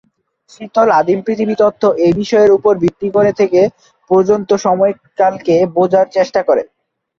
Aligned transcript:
শীতল 0.51 0.87
আদিম 0.99 1.19
পৃথিবী 1.25 1.55
তত্ত্ব 1.59 1.83
এই 2.05 2.13
বিষয়ের 2.21 2.51
উপর 2.57 2.73
ভিত্তি 2.83 3.07
করে 3.15 3.31
থেকে 3.39 3.61
পর্যন্ত 4.09 4.49
সময়কালকে 4.65 5.55
বোঝার 5.75 6.07
চেষ্টা 6.15 6.41
করে। 6.47 6.63